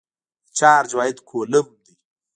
[0.45, 1.93] د چارج واحد کولم دی.